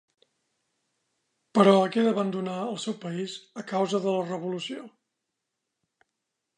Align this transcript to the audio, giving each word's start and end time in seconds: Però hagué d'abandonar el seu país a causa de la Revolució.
Però 1.57 1.75
hagué 1.81 2.07
d'abandonar 2.09 2.57
el 2.71 2.81
seu 2.87 2.97
país 3.05 3.37
a 3.63 3.67
causa 3.75 4.03
de 4.09 4.17
la 4.19 4.27
Revolució. 4.35 4.91